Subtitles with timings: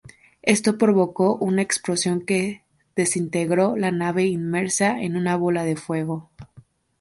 [0.41, 2.63] Esto provocó una explosión que
[2.95, 6.31] desintegró la nave inmersa en una bola de fuego.